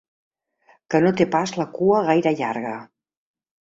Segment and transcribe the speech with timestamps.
[0.95, 2.77] Que no té pas la cua gaire llarga.